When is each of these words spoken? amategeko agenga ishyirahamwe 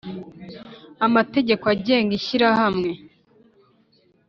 amategeko 1.07 1.65
agenga 1.75 2.11
ishyirahamwe 2.19 2.91